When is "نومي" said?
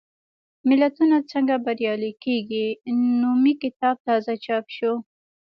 3.21-3.53